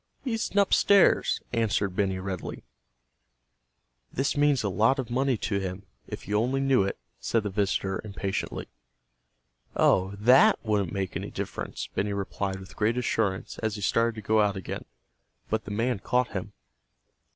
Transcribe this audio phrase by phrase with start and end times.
[0.23, 2.63] "He's nupstairs," answered Benny readily.
[4.11, 7.51] "This means a lot of money to him, if he only knew it," said the
[7.51, 8.67] visitor impatiently.
[9.75, 14.27] "Oh, that wouldn't make any difference," Benny replied with great assurance as he started to
[14.27, 14.85] go out again.
[15.51, 16.53] But the man caught him.